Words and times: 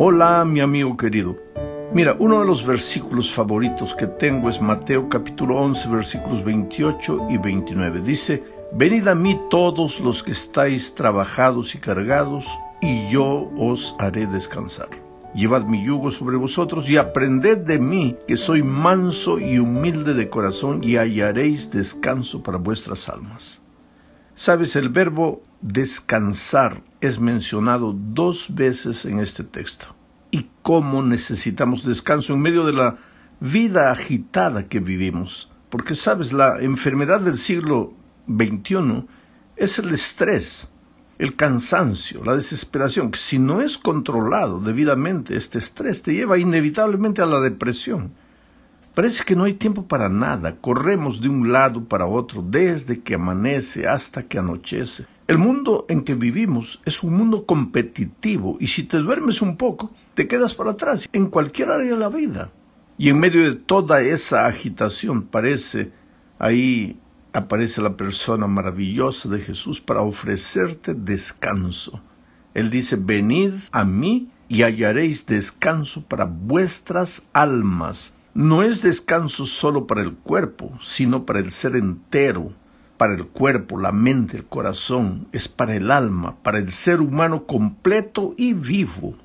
Hola, 0.00 0.44
mi 0.44 0.60
amigo 0.60 0.96
querido. 0.96 1.36
Mira, 1.92 2.14
uno 2.20 2.38
de 2.38 2.46
los 2.46 2.64
versículos 2.64 3.32
favoritos 3.34 3.96
que 3.96 4.06
tengo 4.06 4.48
es 4.48 4.60
Mateo 4.60 5.08
capítulo 5.08 5.56
11, 5.56 5.88
versículos 5.88 6.44
28 6.44 7.26
y 7.30 7.36
29. 7.36 8.02
Dice, 8.02 8.44
Venid 8.72 9.08
a 9.08 9.16
mí 9.16 9.40
todos 9.50 9.98
los 9.98 10.22
que 10.22 10.30
estáis 10.30 10.94
trabajados 10.94 11.74
y 11.74 11.78
cargados, 11.78 12.46
y 12.80 13.10
yo 13.10 13.50
os 13.58 13.96
haré 13.98 14.28
descansar. 14.28 14.88
Llevad 15.34 15.64
mi 15.64 15.84
yugo 15.84 16.12
sobre 16.12 16.36
vosotros 16.36 16.88
y 16.88 16.96
aprended 16.96 17.58
de 17.58 17.80
mí, 17.80 18.16
que 18.28 18.36
soy 18.36 18.62
manso 18.62 19.40
y 19.40 19.58
humilde 19.58 20.14
de 20.14 20.30
corazón, 20.30 20.84
y 20.84 20.94
hallaréis 20.94 21.72
descanso 21.72 22.44
para 22.44 22.58
vuestras 22.58 23.08
almas. 23.08 23.60
Sabes, 24.38 24.76
el 24.76 24.88
verbo 24.88 25.42
descansar 25.62 26.84
es 27.00 27.18
mencionado 27.18 27.92
dos 27.92 28.54
veces 28.54 29.04
en 29.04 29.18
este 29.18 29.42
texto. 29.42 29.96
Y 30.30 30.46
cómo 30.62 31.02
necesitamos 31.02 31.84
descanso 31.84 32.34
en 32.34 32.42
medio 32.42 32.64
de 32.64 32.72
la 32.72 32.98
vida 33.40 33.90
agitada 33.90 34.68
que 34.68 34.78
vivimos. 34.78 35.50
Porque 35.70 35.96
sabes, 35.96 36.32
la 36.32 36.60
enfermedad 36.60 37.20
del 37.20 37.36
siglo 37.36 37.94
XXI 38.28 39.06
es 39.56 39.80
el 39.80 39.92
estrés, 39.92 40.68
el 41.18 41.34
cansancio, 41.34 42.22
la 42.24 42.36
desesperación, 42.36 43.10
que 43.10 43.18
si 43.18 43.40
no 43.40 43.60
es 43.60 43.76
controlado 43.76 44.60
debidamente 44.60 45.36
este 45.36 45.58
estrés 45.58 46.02
te 46.02 46.14
lleva 46.14 46.38
inevitablemente 46.38 47.22
a 47.22 47.26
la 47.26 47.40
depresión. 47.40 48.12
Parece 48.98 49.22
que 49.22 49.36
no 49.36 49.44
hay 49.44 49.54
tiempo 49.54 49.86
para 49.86 50.08
nada, 50.08 50.56
corremos 50.60 51.20
de 51.20 51.28
un 51.28 51.52
lado 51.52 51.84
para 51.84 52.06
otro 52.06 52.42
desde 52.44 52.98
que 52.98 53.14
amanece 53.14 53.86
hasta 53.86 54.24
que 54.24 54.40
anochece. 54.40 55.06
El 55.28 55.38
mundo 55.38 55.86
en 55.88 56.02
que 56.02 56.16
vivimos 56.16 56.80
es 56.84 57.04
un 57.04 57.14
mundo 57.14 57.46
competitivo 57.46 58.56
y 58.58 58.66
si 58.66 58.82
te 58.82 58.96
duermes 58.96 59.40
un 59.40 59.56
poco, 59.56 59.92
te 60.14 60.26
quedas 60.26 60.52
para 60.52 60.72
atrás 60.72 61.08
en 61.12 61.26
cualquier 61.26 61.70
área 61.70 61.92
de 61.92 61.96
la 61.96 62.08
vida. 62.08 62.50
Y 62.96 63.08
en 63.10 63.20
medio 63.20 63.48
de 63.48 63.54
toda 63.54 64.00
esa 64.00 64.46
agitación 64.46 65.22
parece 65.22 65.92
ahí 66.40 66.98
aparece 67.32 67.80
la 67.80 67.96
persona 67.96 68.48
maravillosa 68.48 69.28
de 69.28 69.38
Jesús 69.38 69.80
para 69.80 70.02
ofrecerte 70.02 70.94
descanso. 70.94 72.02
Él 72.52 72.68
dice, 72.68 72.96
venid 72.96 73.52
a 73.70 73.84
mí 73.84 74.32
y 74.48 74.62
hallaréis 74.62 75.24
descanso 75.24 76.02
para 76.02 76.24
vuestras 76.24 77.28
almas 77.32 78.12
no 78.38 78.62
es 78.62 78.82
descanso 78.82 79.46
solo 79.46 79.88
para 79.88 80.00
el 80.00 80.14
cuerpo, 80.14 80.78
sino 80.80 81.26
para 81.26 81.40
el 81.40 81.50
ser 81.50 81.74
entero, 81.74 82.52
para 82.96 83.14
el 83.14 83.26
cuerpo, 83.26 83.80
la 83.80 83.90
mente, 83.90 84.36
el 84.36 84.44
corazón, 84.44 85.26
es 85.32 85.48
para 85.48 85.74
el 85.74 85.90
alma, 85.90 86.36
para 86.44 86.58
el 86.58 86.70
ser 86.70 87.00
humano 87.00 87.46
completo 87.46 88.34
y 88.36 88.52
vivo. 88.52 89.16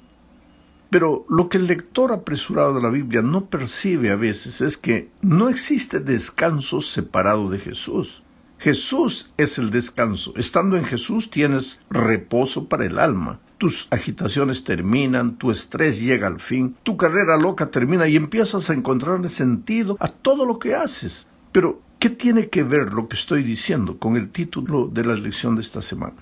Pero 0.89 1.27
lo 1.29 1.47
que 1.47 1.59
el 1.59 1.67
lector 1.67 2.11
apresurado 2.11 2.73
de 2.73 2.81
la 2.81 2.89
Biblia 2.89 3.21
no 3.21 3.45
percibe 3.51 4.09
a 4.09 4.15
veces 4.15 4.61
es 4.61 4.77
que 4.77 5.11
no 5.21 5.47
existe 5.47 5.99
descanso 5.99 6.81
separado 6.81 7.51
de 7.51 7.59
Jesús. 7.59 8.23
Jesús 8.57 9.31
es 9.37 9.59
el 9.59 9.69
descanso. 9.69 10.33
Estando 10.37 10.75
en 10.75 10.85
Jesús 10.85 11.29
tienes 11.29 11.81
reposo 11.91 12.67
para 12.67 12.85
el 12.85 12.97
alma 12.97 13.39
tus 13.63 13.87
agitaciones 13.91 14.65
terminan, 14.65 15.37
tu 15.37 15.49
estrés 15.49 15.97
llega 15.97 16.27
al 16.27 16.41
fin, 16.41 16.75
tu 16.83 16.97
carrera 16.97 17.37
loca 17.37 17.71
termina 17.71 18.09
y 18.09 18.17
empiezas 18.17 18.69
a 18.69 18.73
encontrarle 18.73 19.29
sentido 19.29 19.95
a 20.01 20.09
todo 20.09 20.45
lo 20.45 20.59
que 20.59 20.75
haces. 20.75 21.29
Pero, 21.53 21.79
¿qué 21.97 22.09
tiene 22.09 22.49
que 22.49 22.63
ver 22.63 22.91
lo 22.91 23.07
que 23.07 23.15
estoy 23.15 23.41
diciendo 23.41 23.97
con 23.99 24.17
el 24.17 24.31
título 24.31 24.87
de 24.87 25.05
la 25.05 25.15
lección 25.15 25.55
de 25.55 25.61
esta 25.61 25.81
semana? 25.81 26.17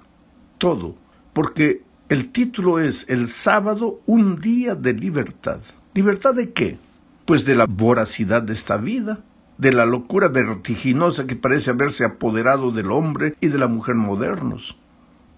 Todo, 0.59 0.93
porque 1.33 1.81
el 2.09 2.31
título 2.31 2.77
es 2.77 3.09
El 3.09 3.27
sábado, 3.27 4.01
un 4.05 4.39
día 4.39 4.75
de 4.75 4.93
libertad. 4.93 5.61
¿Libertad 5.95 6.35
de 6.35 6.51
qué? 6.51 6.77
Pues 7.25 7.43
de 7.43 7.55
la 7.55 7.65
voracidad 7.65 8.43
de 8.43 8.53
esta 8.53 8.77
vida, 8.77 9.21
de 9.57 9.71
la 9.71 9.87
locura 9.87 10.27
vertiginosa 10.27 11.25
que 11.25 11.35
parece 11.35 11.71
haberse 11.71 12.05
apoderado 12.05 12.71
del 12.71 12.91
hombre 12.91 13.33
y 13.41 13.47
de 13.47 13.57
la 13.57 13.67
mujer 13.67 13.95
modernos. 13.95 14.77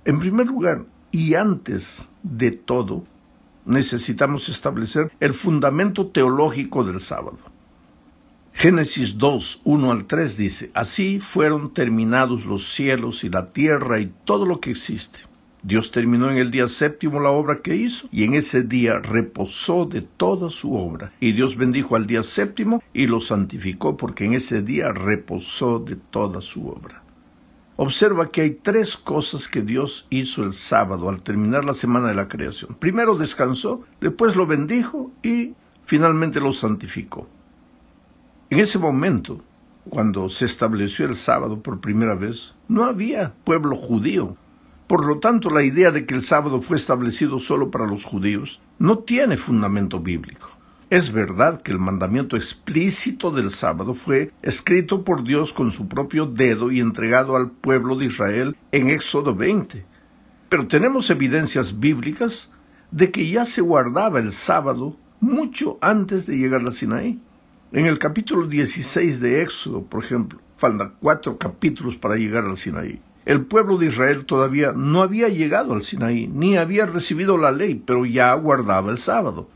En 0.04 0.20
primer 0.20 0.48
lugar, 0.48 0.84
y 1.14 1.36
antes 1.36 2.10
de 2.24 2.50
todo, 2.50 3.06
necesitamos 3.66 4.50
establecer 4.50 5.12
el 5.20 5.36
fundamento 5.36 6.08
teológico 6.08 6.84
del 6.84 7.00
sábado. 7.00 7.38
Génesis 8.52 9.20
2, 9.20 9.62
1 9.64 9.92
al 9.92 10.06
3 10.06 10.38
dice, 10.38 10.72
Así 10.74 11.20
fueron 11.20 11.72
terminados 11.72 12.46
los 12.46 12.74
cielos 12.74 13.24
y 13.24 13.30
la 13.30 13.54
tierra 13.54 14.00
y 14.00 14.12
todo 14.26 14.48
lo 14.48 14.60
que 14.60 14.72
existe. 14.72 15.20
Dios 15.62 15.92
terminó 15.92 16.32
en 16.32 16.38
el 16.38 16.50
día 16.50 16.68
séptimo 16.68 17.20
la 17.20 17.30
obra 17.30 17.62
que 17.62 17.76
hizo 17.76 18.08
y 18.12 18.24
en 18.24 18.34
ese 18.34 18.64
día 18.64 18.98
reposó 18.98 19.86
de 19.86 20.02
toda 20.02 20.50
su 20.50 20.76
obra. 20.76 21.14
Y 21.20 21.34
Dios 21.34 21.58
bendijo 21.58 21.96
al 21.96 22.08
día 22.08 22.24
séptimo 22.24 22.82
y 22.92 23.06
lo 23.06 23.20
santificó 23.20 23.98
porque 23.98 24.26
en 24.26 24.34
ese 24.34 24.64
día 24.64 24.92
reposó 24.92 25.78
de 25.78 25.96
toda 25.96 26.42
su 26.42 26.68
obra. 26.68 27.03
Observa 27.76 28.30
que 28.30 28.42
hay 28.42 28.52
tres 28.52 28.96
cosas 28.96 29.48
que 29.48 29.62
Dios 29.62 30.06
hizo 30.12 30.44
el 30.44 30.54
sábado 30.54 31.10
al 31.10 31.24
terminar 31.24 31.66
la 31.66 31.74
semana 31.74 32.08
de 32.08 32.14
la 32.14 32.28
creación. 32.28 32.76
Primero 32.80 33.18
descansó, 33.18 33.82
después 34.00 34.36
lo 34.36 34.46
bendijo 34.46 35.12
y 35.24 35.56
finalmente 35.86 36.40
lo 36.40 36.52
santificó. 36.52 37.28
En 38.52 38.60
ese 38.60 38.78
momento, 38.78 39.42
cuando 39.90 40.30
se 40.30 40.46
estableció 40.46 41.08
el 41.08 41.16
sábado 41.16 41.62
por 41.64 41.82
primera 41.82 42.14
vez, 42.14 42.54
no 42.68 42.86
había 42.86 43.34
pueblo 43.44 43.76
judío. 43.76 44.38
Por 44.86 45.08
lo 45.08 45.18
tanto, 45.18 45.50
la 45.50 45.64
idea 45.64 45.92
de 45.92 46.06
que 46.06 46.14
el 46.14 46.22
sábado 46.22 46.62
fue 46.62 46.78
establecido 46.78 47.40
solo 47.40 47.72
para 47.72 47.88
los 47.88 48.06
judíos 48.06 48.62
no 48.78 49.00
tiene 49.00 49.38
fundamento 49.38 50.00
bíblico. 50.00 50.50
Es 50.90 51.12
verdad 51.12 51.62
que 51.62 51.72
el 51.72 51.80
mandamiento 51.80 52.36
explícito 52.36 53.32
del 53.32 53.52
sábado 53.52 53.94
fue 53.94 54.32
escrito 54.42 55.04
por 55.04 55.24
Dios 55.24 55.54
con 55.54 55.72
su 55.72 55.88
propio 55.88 56.26
dedo 56.26 56.72
y 56.72 56.80
entregado 56.80 57.36
al 57.36 57.52
pueblo 57.52 57.96
de 57.96 58.06
Israel 58.06 58.56
en 58.72 58.90
Éxodo 58.90 59.34
20. 59.34 59.86
Pero 60.50 60.68
tenemos 60.68 61.10
evidencias 61.10 61.80
bíblicas 61.80 62.52
de 62.92 63.12
que 63.12 63.28
ya 63.30 63.46
se 63.46 63.62
guardaba 63.62 64.20
el 64.20 64.32
sábado 64.32 64.98
mucho 65.20 65.78
antes 65.82 66.28
de 66.28 66.38
llegar 66.38 66.68
a 66.68 66.72
Sinaí. 66.72 67.20
En 67.72 67.88
el 67.88 67.98
capítulo 67.98 68.46
16 68.46 69.20
de 69.20 69.42
Éxodo, 69.42 69.84
por 69.84 70.04
ejemplo, 70.04 70.40
faltan 70.58 70.94
cuatro 71.00 71.38
capítulos 71.38 71.98
para 71.98 72.18
llegar 72.18 72.46
al 72.46 72.58
Sinaí. 72.58 73.02
El 73.26 73.46
pueblo 73.46 73.78
de 73.78 73.88
Israel 73.88 74.26
todavía 74.26 74.74
no 74.74 75.02
había 75.02 75.30
llegado 75.30 75.74
al 75.74 75.84
Sinaí, 75.84 76.28
ni 76.28 76.58
había 76.58 76.86
recibido 76.86 77.38
la 77.38 77.52
ley, 77.52 77.82
pero 77.84 78.06
ya 78.06 78.34
guardaba 78.36 78.92
el 78.92 78.98
sábado. 78.98 79.48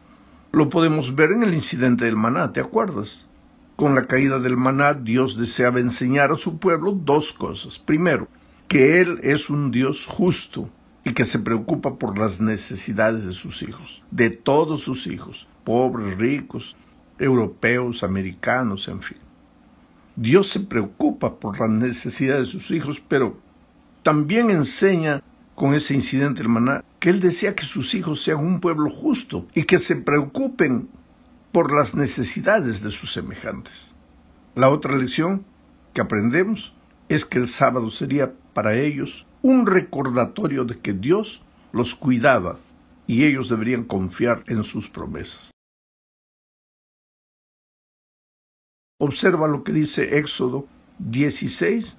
Lo 0.58 0.70
podemos 0.70 1.14
ver 1.14 1.34
en 1.34 1.44
el 1.44 1.54
incidente 1.54 2.06
del 2.06 2.16
maná, 2.16 2.52
¿te 2.52 2.60
acuerdas? 2.60 3.28
Con 3.76 3.94
la 3.94 4.08
caída 4.08 4.40
del 4.40 4.58
maná, 4.58 4.96
Dios 4.96 5.38
deseaba 5.38 5.80
enseñar 5.80 6.32
a 6.32 6.38
su 6.38 6.58
pueblo 6.58 6.94
dos 6.94 7.32
cosas. 7.32 7.78
Primero, 7.78 8.28
que 8.68 9.00
Él 9.00 9.20
es 9.22 9.52
un 9.52 9.70
Dios 9.70 10.08
justo 10.08 10.68
y 11.04 11.14
que 11.14 11.26
se 11.26 11.38
preocupa 11.38 12.00
por 12.00 12.18
las 12.18 12.42
necesidades 12.42 13.24
de 13.24 13.36
sus 13.36 13.62
hijos, 13.62 14.02
de 14.10 14.32
todos 14.32 14.82
sus 14.82 15.06
hijos, 15.06 15.48
pobres, 15.64 16.18
ricos, 16.18 16.76
europeos, 17.20 18.02
americanos, 18.02 18.88
en 18.88 19.04
fin. 19.04 19.20
Dios 20.16 20.48
se 20.48 20.62
preocupa 20.62 21.36
por 21.36 21.60
las 21.60 21.70
necesidades 21.70 22.48
de 22.48 22.54
sus 22.54 22.72
hijos, 22.72 23.00
pero 23.08 23.38
también 24.02 24.50
enseña 24.50 25.22
con 25.58 25.74
ese 25.74 25.96
incidente 25.96 26.44
del 26.44 26.50
maná 26.50 26.86
que 27.00 27.10
él 27.10 27.20
desea 27.20 27.56
que 27.56 27.66
sus 27.66 27.96
hijos 27.96 28.22
sean 28.22 28.46
un 28.46 28.60
pueblo 28.60 28.92
justo 28.92 29.48
y 29.56 29.64
que 29.64 29.80
se 29.80 29.96
preocupen 29.96 30.88
por 31.52 31.74
las 31.74 31.96
necesidades 31.96 32.84
de 32.84 32.92
sus 32.92 33.12
semejantes. 33.12 33.96
La 34.54 34.70
otra 34.70 34.96
lección 34.96 35.46
que 35.96 36.02
aprendemos 36.02 36.76
es 37.10 37.26
que 37.26 37.40
el 37.40 37.48
sábado 37.48 37.90
sería 37.90 38.36
para 38.54 38.76
ellos 38.76 39.26
un 39.42 39.66
recordatorio 39.66 40.64
de 40.64 40.78
que 40.78 40.94
Dios 40.94 41.44
los 41.72 41.96
cuidaba 41.96 42.60
y 43.08 43.26
ellos 43.26 43.50
deberían 43.50 43.84
confiar 43.84 44.44
en 44.46 44.64
sus 44.64 44.88
promesas. 44.88 45.50
Observa 49.00 49.48
lo 49.48 49.64
que 49.64 49.74
dice 49.74 50.20
Éxodo 50.20 50.68
16, 51.00 51.98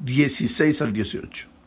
16 0.00 0.82
al 0.82 0.92
18. 0.92 1.59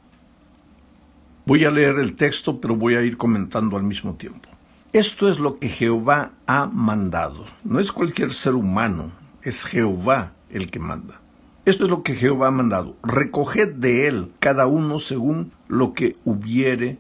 Voy 1.46 1.66
a 1.66 1.72
leer 1.72 2.00
el 2.00 2.16
texto, 2.16 2.62
pero 2.62 2.78
voy 2.78 2.96
a 2.96 3.02
ir 3.02 3.18
comentando 3.18 3.76
al 3.76 3.84
mismo 3.84 4.14
tiempo. 4.14 4.48
Esto 4.94 5.28
es 5.28 5.40
lo 5.40 5.60
que 5.60 5.68
Jehová 5.68 6.32
ha 6.48 6.68
mandado. 6.68 7.44
No 7.66 7.82
es 7.82 7.92
cualquier 7.92 8.32
ser 8.32 8.56
humano, 8.56 9.12
es 9.42 9.66
Jehová 9.66 10.32
el 10.50 10.72
que 10.72 10.80
manda. 10.80 11.20
Esto 11.66 11.84
es 11.84 11.90
lo 11.90 12.02
que 12.02 12.16
Jehová 12.16 12.48
ha 12.48 12.52
mandado. 12.52 12.96
Recoged 13.04 13.74
de 13.74 14.08
él 14.08 14.32
cada 14.40 14.68
uno 14.68 15.00
según 15.00 15.52
lo 15.68 15.94
que 15.94 16.16
hubiere 16.24 16.98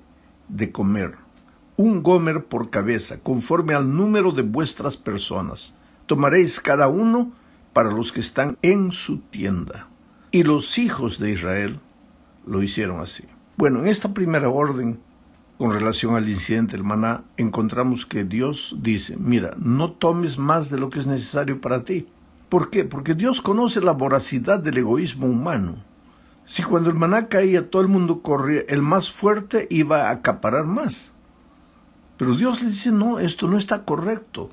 de 0.49 0.73
comer. 0.73 1.15
Un 1.77 2.03
gomer 2.03 2.43
por 2.43 2.69
cabeza, 2.69 3.21
conforme 3.21 3.73
al 3.75 3.95
número 3.95 4.33
de 4.33 4.41
vuestras 4.41 4.97
personas. 4.97 5.73
Tomaréis 6.05 6.59
cada 6.59 6.89
uno 6.89 7.31
para 7.71 7.91
los 7.91 8.11
que 8.11 8.19
están 8.19 8.57
en 8.61 8.91
su 8.91 9.19
tienda. 9.19 9.87
Y 10.31 10.43
los 10.43 10.77
hijos 10.77 11.17
de 11.17 11.31
Israel 11.31 11.79
lo 12.45 12.61
hicieron 12.61 12.99
así. 12.99 13.23
Bueno, 13.55 13.79
en 13.79 13.87
esta 13.87 14.13
primera 14.13 14.49
orden 14.49 14.99
con 15.57 15.71
relación 15.71 16.15
al 16.15 16.27
incidente 16.27 16.75
del 16.75 16.83
maná, 16.83 17.23
encontramos 17.37 18.05
que 18.05 18.23
Dios 18.23 18.75
dice, 18.81 19.15
mira, 19.17 19.53
no 19.57 19.91
tomes 19.91 20.37
más 20.37 20.69
de 20.69 20.79
lo 20.79 20.89
que 20.89 20.99
es 20.99 21.07
necesario 21.07 21.61
para 21.61 21.83
ti. 21.83 22.07
¿Por 22.49 22.69
qué? 22.69 22.83
Porque 22.83 23.13
Dios 23.13 23.41
conoce 23.41 23.79
la 23.79 23.91
voracidad 23.91 24.59
del 24.59 24.79
egoísmo 24.79 25.27
humano. 25.27 25.75
Si 26.45 26.63
cuando 26.63 26.89
el 26.89 26.95
maná 26.95 27.27
caía 27.27 27.69
todo 27.69 27.81
el 27.81 27.87
mundo 27.87 28.21
corría, 28.21 28.63
el 28.67 28.81
más 28.81 29.11
fuerte 29.11 29.67
iba 29.69 30.09
a 30.09 30.11
acaparar 30.11 30.65
más. 30.65 31.13
Pero 32.17 32.35
Dios 32.35 32.61
le 32.61 32.69
dice, 32.69 32.91
no, 32.91 33.19
esto 33.19 33.47
no 33.47 33.57
está 33.57 33.85
correcto. 33.85 34.49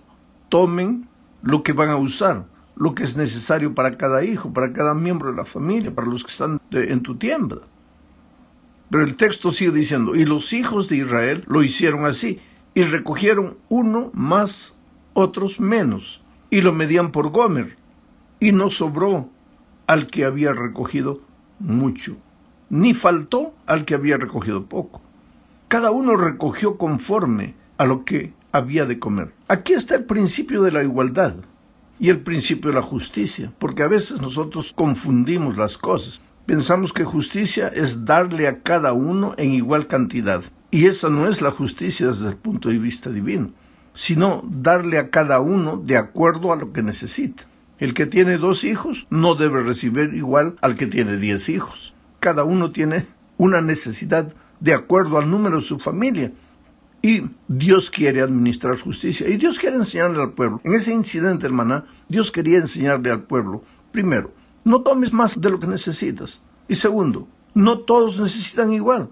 Tomen 0.51 1.09
lo 1.43 1.63
que 1.63 1.73
van 1.73 1.89
a 1.89 1.97
usar, 1.97 2.45
lo 2.77 2.95
que 2.95 3.05
es 3.05 3.17
necesario 3.17 3.75
para 3.75 3.97
cada 3.97 4.23
hijo, 4.25 4.53
para 4.53 4.73
cada 4.73 4.95
miembro 4.95 5.31
de 5.31 5.37
la 5.37 5.45
familia, 5.45 5.95
para 5.95 6.07
los 6.07 6.23
que 6.23 6.31
están 6.31 6.61
en 6.71 7.01
tu 7.03 7.17
tienda. 7.17 7.57
Pero 8.91 9.05
el 9.05 9.17
texto 9.17 9.53
sigue 9.53 9.71
diciendo, 9.73 10.17
y 10.17 10.25
los 10.25 10.53
hijos 10.53 10.89
de 10.89 10.97
Israel 10.97 11.45
lo 11.47 11.63
hicieron 11.63 12.07
así, 12.07 12.41
y 12.75 12.83
recogieron 12.83 13.57
uno 13.69 14.11
más, 14.13 14.77
otros 15.13 15.61
menos, 15.61 16.21
y 16.51 16.61
lo 16.61 16.73
medían 16.73 17.13
por 17.13 17.31
Gomer, 17.31 17.77
y 18.41 18.53
no 18.53 18.71
sobró 18.71 19.29
al 19.87 20.07
que 20.07 20.25
había 20.25 20.53
recogido 20.53 21.21
mucho, 21.59 22.17
ni 22.69 22.95
faltó 22.95 23.55
al 23.67 23.85
que 23.85 23.95
había 23.95 24.17
recogido 24.17 24.67
poco. 24.67 25.01
Cada 25.69 25.93
uno 25.93 26.17
recogió 26.17 26.77
conforme 26.77 27.55
a 27.79 27.87
lo 27.87 28.05
que 28.05 28.33
había 28.51 28.87
de 28.87 28.99
comer. 28.99 29.33
Aquí 29.47 29.73
está 29.73 29.95
el 29.95 30.05
principio 30.05 30.63
de 30.63 30.73
la 30.73 30.83
igualdad 30.83 31.37
y 32.01 32.09
el 32.09 32.21
principio 32.21 32.71
de 32.71 32.77
la 32.77 32.83
justicia, 32.83 33.53
porque 33.59 33.83
a 33.83 33.89
veces 33.89 34.21
nosotros 34.21 34.73
confundimos 34.73 35.57
las 35.57 35.77
cosas. 35.77 36.21
Pensamos 36.51 36.93
que 36.93 37.05
justicia 37.05 37.69
es 37.69 38.05
darle 38.05 38.49
a 38.49 38.59
cada 38.59 38.93
uno 38.93 39.35
en 39.37 39.53
igual 39.53 39.87
cantidad. 39.87 40.43
Y 40.73 40.87
esa 40.87 41.09
no 41.09 41.29
es 41.29 41.43
la 41.43 41.53
justicia 41.53 42.09
desde 42.09 42.27
el 42.27 42.35
punto 42.35 42.71
de 42.71 42.79
vista 42.79 43.09
divino, 43.09 43.53
sino 43.95 44.43
darle 44.51 44.99
a 44.99 45.11
cada 45.11 45.39
uno 45.39 45.77
de 45.77 45.97
acuerdo 45.97 46.53
a 46.53 46.57
lo 46.57 46.73
que 46.73 46.83
necesita. 46.83 47.45
El 47.79 47.95
que 47.95 48.07
tiene 48.07 48.37
dos 48.37 48.65
hijos 48.65 49.07
no 49.11 49.37
debe 49.37 49.63
recibir 49.63 50.13
igual 50.13 50.57
al 50.61 50.75
que 50.75 50.89
tiene 50.89 51.19
diez 51.19 51.49
hijos. 51.49 51.95
Cada 52.19 52.43
uno 52.43 52.71
tiene 52.71 53.07
una 53.37 53.61
necesidad 53.61 54.35
de 54.59 54.75
acuerdo 54.75 55.19
al 55.19 55.31
número 55.31 55.59
de 55.59 55.63
su 55.63 55.79
familia. 55.79 56.33
Y 57.01 57.27
Dios 57.47 57.91
quiere 57.91 58.23
administrar 58.23 58.77
justicia 58.77 59.29
y 59.29 59.37
Dios 59.37 59.61
quiere 59.61 59.77
enseñarle 59.77 60.21
al 60.21 60.33
pueblo. 60.33 60.61
En 60.65 60.75
ese 60.75 60.93
incidente, 60.93 61.47
hermana, 61.47 61.85
Dios 62.09 62.33
quería 62.33 62.59
enseñarle 62.59 63.13
al 63.13 63.23
pueblo, 63.23 63.63
primero, 63.93 64.33
no 64.65 64.83
tomes 64.83 65.13
más 65.13 65.41
de 65.41 65.51
lo 65.51 65.61
que 65.61 65.67
necesitas. 65.67 66.41
Y 66.69 66.77
segundo, 66.77 67.27
no 67.55 67.81
todos 67.81 68.21
necesitan 68.21 68.73
igual, 68.73 69.11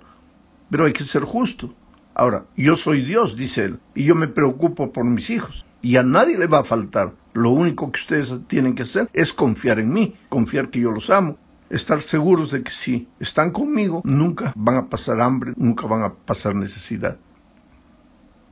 pero 0.71 0.87
hay 0.87 0.93
que 0.93 1.05
ser 1.05 1.23
justo. 1.25 1.75
Ahora, 2.15 2.47
yo 2.56 2.77
soy 2.77 3.03
Dios, 3.03 3.37
dice 3.37 3.65
él, 3.65 3.81
y 3.95 4.05
yo 4.05 4.15
me 4.15 4.29
preocupo 4.29 4.93
por 4.93 5.05
mis 5.05 5.31
hijos. 5.31 5.65
Y 5.81 5.97
a 5.97 6.03
nadie 6.03 6.37
le 6.37 6.47
va 6.47 6.59
a 6.59 6.65
faltar. 6.65 7.15
Lo 7.33 7.50
único 7.50 7.93
que 7.93 8.00
ustedes 8.00 8.35
tienen 8.49 8.75
que 8.75 8.83
hacer 8.83 9.09
es 9.12 9.33
confiar 9.33 9.79
en 9.79 9.93
mí, 9.93 10.17
confiar 10.29 10.71
que 10.71 10.81
yo 10.81 10.91
los 10.91 11.11
amo, 11.11 11.39
estar 11.71 12.03
seguros 12.03 12.50
de 12.50 12.62
que 12.62 12.73
si 12.73 13.09
están 13.21 13.53
conmigo, 13.53 14.03
nunca 14.05 14.53
van 14.56 14.77
a 14.77 14.89
pasar 14.89 15.21
hambre, 15.21 15.53
nunca 15.56 15.87
van 15.87 16.03
a 16.03 16.12
pasar 16.12 16.55
necesidad. 16.55 17.19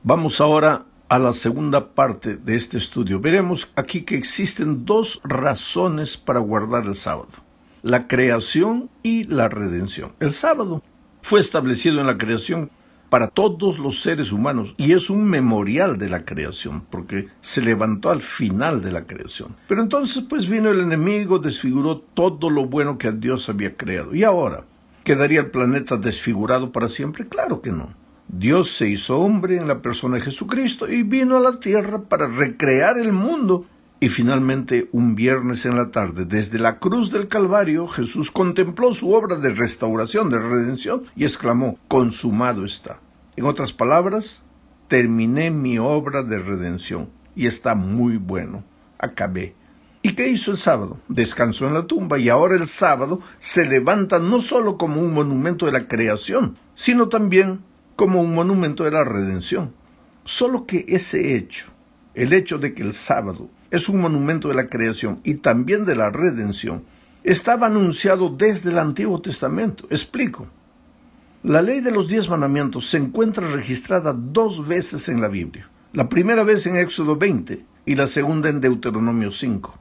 Vamos 0.03 0.39
ahora 0.39 0.85
a 1.09 1.19
la 1.19 1.31
segunda 1.33 1.89
parte 1.93 2.35
de 2.35 2.55
este 2.55 2.77
estudio, 2.77 3.19
veremos 3.19 3.71
aquí 3.75 4.01
que 4.01 4.17
existen 4.17 4.85
dos 4.85 5.21
razones 5.23 6.17
para 6.17 6.39
guardar 6.39 6.85
el 6.85 6.95
sábado, 6.95 7.29
la 7.81 8.07
creación 8.07 8.89
y 9.03 9.23
la 9.23 9.47
redención. 9.47 10.13
El 10.19 10.33
sábado 10.33 10.83
fue 11.21 11.39
establecido 11.39 12.01
en 12.01 12.07
la 12.07 12.17
creación 12.17 12.69
para 13.09 13.29
todos 13.29 13.79
los 13.79 14.01
seres 14.01 14.33
humanos 14.33 14.75
y 14.77 14.91
es 14.91 15.09
un 15.09 15.23
memorial 15.23 15.97
de 15.97 16.09
la 16.09 16.25
creación 16.25 16.83
porque 16.89 17.29
se 17.39 17.61
levantó 17.61 18.09
al 18.09 18.21
final 18.21 18.81
de 18.81 18.91
la 18.91 19.05
creación. 19.05 19.55
Pero 19.67 19.81
entonces 19.81 20.25
pues 20.27 20.49
vino 20.49 20.69
el 20.69 20.81
enemigo, 20.81 21.39
desfiguró 21.39 21.99
todo 21.99 22.49
lo 22.49 22.65
bueno 22.65 22.97
que 22.97 23.11
Dios 23.13 23.47
había 23.47 23.77
creado. 23.77 24.13
¿Y 24.13 24.25
ahora? 24.25 24.65
¿Quedaría 25.05 25.39
el 25.39 25.51
planeta 25.51 25.95
desfigurado 25.95 26.73
para 26.73 26.89
siempre? 26.89 27.25
Claro 27.27 27.61
que 27.61 27.71
no. 27.71 27.93
Dios 28.29 28.75
se 28.75 28.89
hizo 28.89 29.19
hombre 29.19 29.57
en 29.57 29.69
la 29.69 29.81
persona 29.81 30.15
de 30.17 30.25
Jesucristo 30.25 30.89
y 30.89 31.03
vino 31.03 31.37
a 31.37 31.39
la 31.39 31.59
tierra 31.59 32.01
para 32.01 32.27
recrear 32.27 32.97
el 32.97 33.13
mundo. 33.13 33.65
Y 33.99 34.09
finalmente, 34.09 34.89
un 34.91 35.15
viernes 35.15 35.65
en 35.65 35.75
la 35.75 35.91
tarde, 35.91 36.25
desde 36.25 36.59
la 36.59 36.77
cruz 36.77 37.11
del 37.11 37.29
Calvario, 37.29 37.87
Jesús 37.87 38.29
contempló 38.29 38.93
su 38.93 39.13
obra 39.13 39.37
de 39.37 39.53
restauración, 39.55 40.29
de 40.29 40.39
redención, 40.39 41.05
y 41.15 41.23
exclamó, 41.23 41.79
consumado 41.87 42.63
está. 42.65 42.99
En 43.37 43.45
otras 43.45 43.73
palabras, 43.73 44.43
terminé 44.87 45.49
mi 45.49 45.79
obra 45.79 46.21
de 46.21 46.37
redención, 46.37 47.09
y 47.35 47.47
está 47.47 47.73
muy 47.73 48.17
bueno. 48.17 48.63
Acabé. 48.99 49.55
¿Y 50.03 50.13
qué 50.13 50.27
hizo 50.27 50.51
el 50.51 50.57
sábado? 50.57 50.99
Descansó 51.07 51.67
en 51.67 51.73
la 51.73 51.87
tumba 51.87 52.19
y 52.19 52.29
ahora 52.29 52.55
el 52.55 52.67
sábado 52.67 53.19
se 53.39 53.65
levanta 53.65 54.19
no 54.19 54.41
solo 54.41 54.77
como 54.77 55.01
un 55.01 55.13
monumento 55.13 55.65
de 55.65 55.71
la 55.71 55.87
creación, 55.87 56.57
sino 56.75 57.09
también 57.09 57.61
como 57.97 58.21
un 58.21 58.33
monumento 58.33 58.85
de 58.85 58.91
la 58.91 59.03
redención. 59.03 59.73
Solo 60.23 60.65
que 60.65 60.85
ese 60.87 61.35
hecho, 61.35 61.65
el 62.13 62.31
hecho 62.31 62.59
de 62.59 62.73
que 62.73 62.83
el 62.83 62.93
sábado 62.93 63.49
es 63.71 63.89
un 63.89 63.99
monumento 63.99 64.47
de 64.47 64.55
la 64.55 64.69
creación 64.69 65.19
y 65.23 65.35
también 65.35 65.83
de 65.83 65.95
la 65.95 66.11
redención, 66.11 66.83
estaba 67.23 67.67
anunciado 67.67 68.29
desde 68.29 68.69
el 68.69 68.77
Antiguo 68.77 69.19
Testamento. 69.19 69.87
Explico. 69.89 70.47
La 71.43 71.61
ley 71.61 71.81
de 71.81 71.91
los 71.91 72.07
diez 72.07 72.29
mandamientos 72.29 72.87
se 72.87 72.97
encuentra 72.97 73.47
registrada 73.47 74.13
dos 74.13 74.65
veces 74.67 75.09
en 75.09 75.19
la 75.19 75.27
Biblia. 75.27 75.67
La 75.93 76.07
primera 76.07 76.43
vez 76.43 76.67
en 76.67 76.77
Éxodo 76.77 77.15
20 77.15 77.65
y 77.85 77.95
la 77.95 78.05
segunda 78.05 78.49
en 78.49 78.61
Deuteronomio 78.61 79.31
5. 79.31 79.73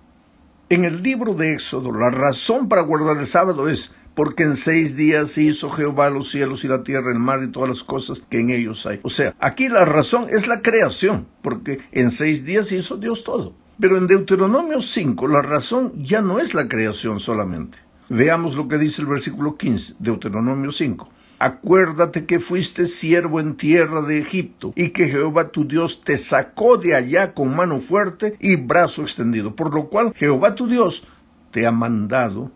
En 0.70 0.84
el 0.86 1.02
libro 1.02 1.34
de 1.34 1.52
Éxodo, 1.52 1.92
la 1.92 2.10
razón 2.10 2.68
para 2.68 2.82
guardar 2.82 3.18
el 3.18 3.26
sábado 3.26 3.68
es 3.68 3.94
porque 4.16 4.44
en 4.44 4.56
seis 4.56 4.96
días 4.96 5.36
hizo 5.36 5.70
Jehová 5.70 6.08
los 6.08 6.30
cielos 6.30 6.64
y 6.64 6.68
la 6.68 6.82
tierra, 6.82 7.12
el 7.12 7.18
mar 7.18 7.42
y 7.42 7.52
todas 7.52 7.68
las 7.68 7.84
cosas 7.84 8.22
que 8.30 8.40
en 8.40 8.48
ellos 8.48 8.86
hay. 8.86 8.98
O 9.02 9.10
sea, 9.10 9.36
aquí 9.38 9.68
la 9.68 9.84
razón 9.84 10.26
es 10.30 10.48
la 10.48 10.62
creación, 10.62 11.26
porque 11.42 11.80
en 11.92 12.10
seis 12.10 12.42
días 12.42 12.72
hizo 12.72 12.96
Dios 12.96 13.24
todo. 13.24 13.54
Pero 13.78 13.98
en 13.98 14.06
Deuteronomio 14.06 14.80
5 14.80 15.28
la 15.28 15.42
razón 15.42 15.92
ya 16.02 16.22
no 16.22 16.38
es 16.38 16.54
la 16.54 16.66
creación 16.66 17.20
solamente. 17.20 17.76
Veamos 18.08 18.56
lo 18.56 18.68
que 18.68 18.78
dice 18.78 19.02
el 19.02 19.08
versículo 19.08 19.58
15, 19.58 19.96
Deuteronomio 19.98 20.72
5. 20.72 21.10
Acuérdate 21.38 22.24
que 22.24 22.40
fuiste 22.40 22.86
siervo 22.86 23.38
en 23.38 23.56
tierra 23.56 24.00
de 24.00 24.18
Egipto 24.18 24.72
y 24.74 24.88
que 24.90 25.08
Jehová 25.08 25.50
tu 25.50 25.68
Dios 25.68 26.00
te 26.00 26.16
sacó 26.16 26.78
de 26.78 26.94
allá 26.94 27.34
con 27.34 27.54
mano 27.54 27.80
fuerte 27.80 28.38
y 28.40 28.56
brazo 28.56 29.02
extendido, 29.02 29.54
por 29.54 29.74
lo 29.74 29.90
cual 29.90 30.14
Jehová 30.16 30.54
tu 30.54 30.66
Dios 30.66 31.06
te 31.50 31.66
ha 31.66 31.72
mandado 31.72 32.50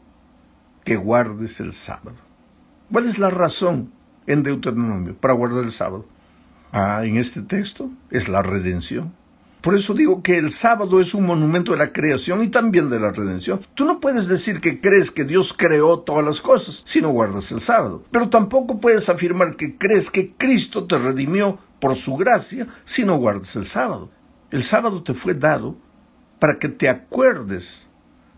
que 0.85 0.97
guardes 0.97 1.61
el 1.61 1.73
sábado. 1.73 2.17
¿Cuál 2.91 3.07
es 3.07 3.19
la 3.19 3.31
razón 3.31 3.93
en 4.27 4.43
Deuteronomio 4.43 5.15
para 5.17 5.35
guardar 5.35 5.65
el 5.65 5.73
sábado? 5.73 6.07
Ah, 6.73 7.05
en 7.05 7.17
este 7.17 7.43
texto 7.43 7.91
es 8.11 8.29
la 8.29 8.43
redención. 8.43 9.13
Por 9.61 9.77
eso 9.77 9.93
digo 9.93 10.23
que 10.23 10.39
el 10.39 10.53
sábado 10.53 11.01
es 11.01 11.15
un 11.15 11.27
monumento 11.27 11.73
de 11.73 11.79
la 11.79 11.93
creación 11.93 12.43
y 12.43 12.49
también 12.49 12.89
de 12.89 12.99
la 12.99 13.13
redención. 13.13 13.61
Tú 13.75 13.85
no 13.85 14.01
puedes 14.01 14.27
decir 14.27 14.61
que 14.61 14.81
crees 14.81 15.11
que 15.11 15.25
Dios 15.25 15.53
creó 15.53 16.01
todas 16.01 16.25
las 16.25 16.41
cosas 16.41 16.83
si 16.87 17.03
no 17.03 17.11
guardas 17.11 17.53
el 17.53 17.61
sábado. 17.61 18.03
Pero 18.11 18.31
tampoco 18.31 18.81
puedes 18.81 19.11
afirmar 19.11 19.57
que 19.57 19.77
crees 19.77 20.11
que 20.11 20.33
Cristo 20.33 20.87
te 20.87 20.97
redimió 20.97 21.59
por 21.79 21.97
su 21.97 22.17
gracia 22.17 22.69
si 22.87 23.05
no 23.05 23.17
guardas 23.19 23.55
el 23.57 23.67
sábado. 23.67 24.11
El 24.51 24.63
sábado 24.63 25.03
te 25.03 25.13
fue 25.13 25.35
dado 25.35 25.77
para 26.39 26.59
que 26.59 26.71
te 26.71 26.89
acuerdes, 26.89 27.91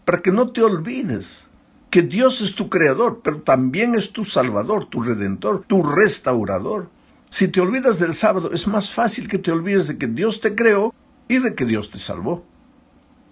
para 0.04 0.20
que 0.22 0.32
no 0.32 0.50
te 0.50 0.62
olvides 0.62 1.48
que 1.92 2.00
Dios 2.00 2.40
es 2.40 2.54
tu 2.54 2.70
creador, 2.70 3.20
pero 3.22 3.42
también 3.42 3.94
es 3.94 4.14
tu 4.14 4.24
salvador, 4.24 4.86
tu 4.86 5.02
redentor, 5.02 5.64
tu 5.66 5.82
restaurador. 5.82 6.88
Si 7.28 7.48
te 7.48 7.60
olvidas 7.60 7.98
del 7.98 8.14
sábado, 8.14 8.50
es 8.54 8.66
más 8.66 8.90
fácil 8.90 9.28
que 9.28 9.36
te 9.36 9.52
olvides 9.52 9.88
de 9.88 9.98
que 9.98 10.06
Dios 10.06 10.40
te 10.40 10.54
creó 10.54 10.94
y 11.28 11.38
de 11.38 11.54
que 11.54 11.66
Dios 11.66 11.90
te 11.90 11.98
salvó. 11.98 12.46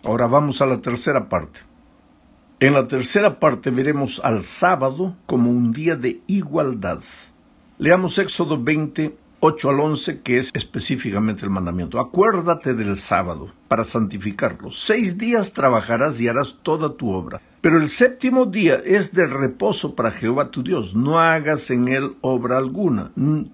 Ahora 0.05 0.27
vamos 0.27 0.61
a 0.61 0.67
la 0.67 0.83
tercera 0.83 1.31
parte. 1.31 1.61
En 2.61 2.75
la 2.75 2.87
tercera 2.87 3.41
parte 3.41 3.71
veremos 3.71 4.21
al 4.23 4.43
sábado 4.43 5.17
como 5.25 5.51
un 5.51 5.73
día 5.73 5.97
de 5.97 6.21
igualdad. 6.27 7.01
Leamos 7.79 8.19
Éxodo 8.19 8.63
20, 8.63 9.17
8 9.43 9.71
al 9.71 9.81
11, 9.81 10.21
que 10.21 10.39
es 10.39 10.51
específicamente 10.53 11.45
el 11.45 11.51
mandamiento. 11.51 11.99
Acuérdate 11.99 12.75
del 12.75 12.97
sábado 12.97 13.51
para 13.69 13.85
santificarlo. 13.85 14.71
Seis 14.71 15.17
días 15.17 15.55
trabajarás 15.55 16.21
y 16.21 16.29
harás 16.29 16.59
toda 16.63 16.95
tu 16.95 17.11
obra. 17.11 17.41
Pero 17.63 17.79
el 17.79 17.89
séptimo 17.89 18.45
día 18.45 18.81
es 18.85 19.15
de 19.15 19.27
reposo 19.27 19.95
para 19.95 20.11
Jehová 20.11 20.51
tu 20.51 20.63
Dios. 20.63 20.95
No 20.95 21.19
hagas 21.19 21.71
en 21.71 21.89
él 21.89 22.17
obra 22.21 22.59
alguna. 22.59 23.13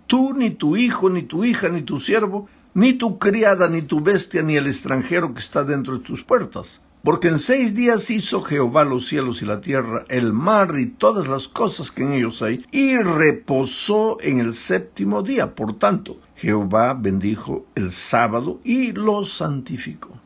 Tú, 0.09 0.35
ni 0.35 0.51
tu 0.51 0.77
hijo, 0.77 1.09
ni 1.09 1.23
tu 1.23 1.45
hija, 1.45 1.69
ni 1.69 1.83
tu 1.83 2.01
siervo, 2.01 2.49
ni 2.75 2.93
tu 2.93 3.19
criada, 3.19 3.69
ni 3.69 3.83
tu 3.83 4.01
bestia, 4.01 4.43
ni 4.43 4.57
el 4.57 4.67
extranjero 4.67 5.35
que 5.35 5.41
está 5.41 5.63
dentro 5.63 5.99
de 5.99 6.05
tus 6.05 6.25
puertas. 6.25 6.83
Porque 7.07 7.29
en 7.29 7.39
seis 7.39 7.77
días 7.77 8.11
hizo 8.11 8.43
Jehová 8.43 8.85
los 8.85 9.07
cielos 9.07 9.41
y 9.41 9.45
la 9.45 9.61
tierra, 9.61 10.05
el 10.09 10.33
mar 10.33 10.77
y 10.77 10.87
todas 10.87 11.29
las 11.29 11.47
cosas 11.47 11.93
que 11.93 12.03
en 12.03 12.15
ellos 12.15 12.43
hay, 12.43 12.67
y 12.73 12.97
reposó 12.99 14.19
en 14.21 14.41
el 14.41 14.53
séptimo 14.53 15.23
día. 15.23 15.55
Por 15.55 15.79
tanto, 15.79 16.19
Jehová 16.35 16.95
bendijo 16.95 17.65
el 17.77 17.93
sábado 17.93 18.59
y 18.65 18.91
lo 18.91 19.25
santificó. 19.25 20.19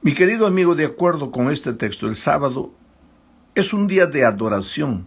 Mi 0.00 0.14
querido 0.14 0.46
amigo, 0.46 0.76
de 0.76 0.84
acuerdo 0.84 1.32
con 1.32 1.50
este 1.50 1.72
texto, 1.72 2.06
el 2.06 2.14
sábado 2.14 2.70
es 3.56 3.74
un 3.74 3.88
día 3.88 4.06
de 4.06 4.24
adoración, 4.24 5.06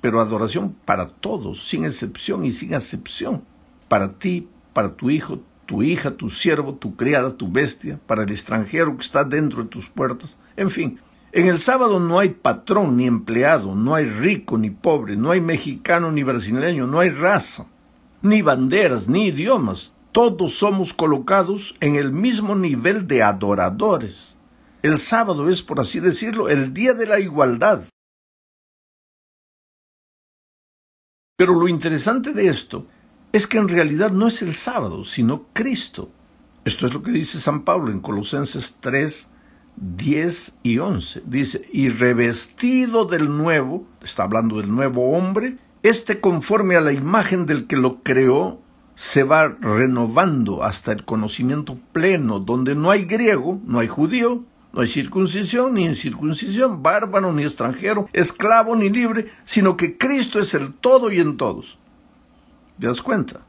pero 0.00 0.20
adoración 0.20 0.76
para 0.84 1.08
todos, 1.08 1.66
sin 1.66 1.84
excepción 1.84 2.44
y 2.44 2.52
sin 2.52 2.76
acepción, 2.76 3.42
para 3.88 4.12
ti, 4.12 4.46
para 4.72 4.94
tu 4.94 5.10
hijo, 5.10 5.40
tu 5.72 5.82
hija, 5.82 6.10
tu 6.10 6.28
siervo, 6.28 6.74
tu 6.74 6.96
criada, 6.96 7.34
tu 7.34 7.50
bestia, 7.50 7.98
para 8.06 8.24
el 8.24 8.30
extranjero 8.30 8.94
que 8.94 9.06
está 9.06 9.24
dentro 9.24 9.62
de 9.62 9.70
tus 9.70 9.88
puertas, 9.88 10.36
en 10.54 10.70
fin. 10.70 11.00
En 11.32 11.46
el 11.46 11.60
sábado 11.60 11.98
no 11.98 12.18
hay 12.18 12.28
patrón 12.28 12.98
ni 12.98 13.06
empleado, 13.06 13.74
no 13.74 13.94
hay 13.94 14.04
rico 14.04 14.58
ni 14.58 14.68
pobre, 14.68 15.16
no 15.16 15.30
hay 15.30 15.40
mexicano 15.40 16.12
ni 16.12 16.24
brasileño, 16.24 16.86
no 16.86 17.00
hay 17.00 17.08
raza, 17.08 17.70
ni 18.20 18.42
banderas, 18.42 19.08
ni 19.08 19.28
idiomas. 19.28 19.94
Todos 20.12 20.58
somos 20.58 20.92
colocados 20.92 21.74
en 21.80 21.96
el 21.96 22.12
mismo 22.12 22.54
nivel 22.54 23.06
de 23.06 23.22
adoradores. 23.22 24.36
El 24.82 24.98
sábado 24.98 25.48
es, 25.48 25.62
por 25.62 25.80
así 25.80 26.00
decirlo, 26.00 26.50
el 26.50 26.74
día 26.74 26.92
de 26.92 27.06
la 27.06 27.18
igualdad. 27.18 27.84
Pero 31.38 31.54
lo 31.54 31.66
interesante 31.66 32.34
de 32.34 32.48
esto 32.48 32.86
es 33.32 33.46
que 33.46 33.58
en 33.58 33.68
realidad 33.68 34.10
no 34.10 34.28
es 34.28 34.42
el 34.42 34.54
sábado, 34.54 35.04
sino 35.04 35.46
Cristo. 35.52 36.10
Esto 36.64 36.86
es 36.86 36.94
lo 36.94 37.02
que 37.02 37.10
dice 37.10 37.40
San 37.40 37.62
Pablo 37.62 37.90
en 37.90 38.00
Colosenses 38.00 38.78
3, 38.80 39.28
10 39.76 40.58
y 40.62 40.78
11. 40.78 41.22
Dice, 41.24 41.68
y 41.72 41.88
revestido 41.88 43.06
del 43.06 43.34
nuevo, 43.34 43.86
está 44.02 44.24
hablando 44.24 44.58
del 44.58 44.70
nuevo 44.70 45.12
hombre, 45.12 45.56
este 45.82 46.20
conforme 46.20 46.76
a 46.76 46.80
la 46.80 46.92
imagen 46.92 47.46
del 47.46 47.66
que 47.66 47.76
lo 47.76 48.02
creó, 48.02 48.60
se 48.94 49.24
va 49.24 49.48
renovando 49.48 50.62
hasta 50.62 50.92
el 50.92 51.04
conocimiento 51.04 51.78
pleno, 51.92 52.38
donde 52.38 52.74
no 52.74 52.90
hay 52.90 53.06
griego, 53.06 53.60
no 53.64 53.80
hay 53.80 53.88
judío, 53.88 54.44
no 54.72 54.82
hay 54.82 54.88
circuncisión 54.88 55.74
ni 55.74 55.86
incircuncisión, 55.86 56.82
bárbaro 56.82 57.32
ni 57.32 57.42
extranjero, 57.42 58.08
esclavo 58.12 58.76
ni 58.76 58.90
libre, 58.90 59.32
sino 59.44 59.76
que 59.76 59.96
Cristo 59.96 60.38
es 60.38 60.54
el 60.54 60.74
todo 60.74 61.10
y 61.10 61.18
en 61.18 61.36
todos. 61.36 61.78
¿Te 62.82 62.88
das 62.88 63.00
cuenta? 63.00 63.42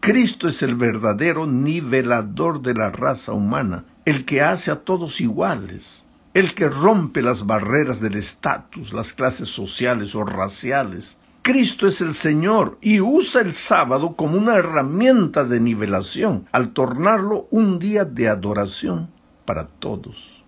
Cristo 0.00 0.48
es 0.48 0.64
el 0.64 0.74
verdadero 0.74 1.46
nivelador 1.46 2.60
de 2.60 2.74
la 2.74 2.90
raza 2.90 3.32
humana, 3.32 3.84
el 4.04 4.24
que 4.24 4.42
hace 4.42 4.72
a 4.72 4.80
todos 4.80 5.20
iguales, 5.20 6.04
el 6.34 6.54
que 6.54 6.68
rompe 6.68 7.22
las 7.22 7.46
barreras 7.46 8.00
del 8.00 8.16
estatus, 8.16 8.92
las 8.92 9.12
clases 9.12 9.48
sociales 9.48 10.16
o 10.16 10.24
raciales. 10.24 11.18
Cristo 11.42 11.86
es 11.86 12.00
el 12.00 12.14
Señor 12.14 12.78
y 12.80 13.00
usa 13.00 13.42
el 13.42 13.52
sábado 13.52 14.16
como 14.16 14.36
una 14.36 14.56
herramienta 14.56 15.44
de 15.44 15.60
nivelación 15.60 16.48
al 16.50 16.72
tornarlo 16.72 17.46
un 17.52 17.78
día 17.78 18.04
de 18.04 18.28
adoración 18.28 19.08
para 19.44 19.68
todos. 19.68 20.42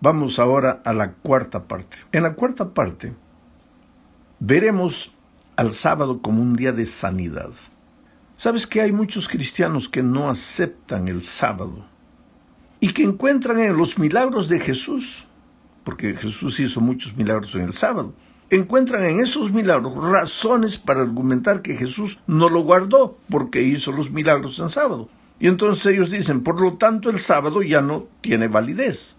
Vamos 0.00 0.38
ahora 0.38 0.80
a 0.84 0.92
la 0.92 1.14
cuarta 1.14 1.64
parte. 1.64 1.96
En 2.12 2.22
la 2.22 2.34
cuarta 2.34 2.68
parte 2.68 3.12
veremos 4.38 5.16
al 5.60 5.74
sábado 5.74 6.22
como 6.22 6.40
un 6.40 6.56
día 6.56 6.72
de 6.72 6.86
sanidad. 6.86 7.50
Sabes 8.38 8.66
que 8.66 8.80
hay 8.80 8.92
muchos 8.92 9.28
cristianos 9.28 9.90
que 9.90 10.02
no 10.02 10.30
aceptan 10.30 11.06
el 11.06 11.22
sábado 11.22 11.84
y 12.80 12.94
que 12.94 13.02
encuentran 13.02 13.60
en 13.60 13.76
los 13.76 13.98
milagros 13.98 14.48
de 14.48 14.58
Jesús, 14.58 15.26
porque 15.84 16.16
Jesús 16.16 16.58
hizo 16.60 16.80
muchos 16.80 17.14
milagros 17.14 17.54
en 17.56 17.60
el 17.60 17.74
sábado, 17.74 18.14
encuentran 18.48 19.04
en 19.04 19.20
esos 19.20 19.52
milagros 19.52 19.94
razones 19.96 20.78
para 20.78 21.02
argumentar 21.02 21.60
que 21.60 21.76
Jesús 21.76 22.22
no 22.26 22.48
lo 22.48 22.62
guardó 22.62 23.18
porque 23.28 23.60
hizo 23.60 23.92
los 23.92 24.10
milagros 24.10 24.58
en 24.60 24.70
sábado. 24.70 25.10
Y 25.38 25.46
entonces 25.46 25.84
ellos 25.92 26.10
dicen, 26.10 26.42
por 26.42 26.58
lo 26.58 26.78
tanto 26.78 27.10
el 27.10 27.18
sábado 27.18 27.60
ya 27.62 27.82
no 27.82 28.06
tiene 28.22 28.48
validez. 28.48 29.14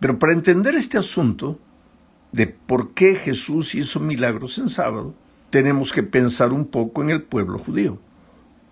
Pero 0.00 0.18
para 0.18 0.32
entender 0.32 0.74
este 0.74 0.98
asunto, 0.98 1.60
de 2.32 2.46
por 2.46 2.94
qué 2.94 3.14
Jesús 3.14 3.74
hizo 3.74 4.00
milagros 4.00 4.58
en 4.58 4.68
sábado, 4.68 5.14
tenemos 5.50 5.92
que 5.92 6.02
pensar 6.02 6.52
un 6.52 6.66
poco 6.66 7.02
en 7.02 7.10
el 7.10 7.22
pueblo 7.22 7.58
judío. 7.58 7.98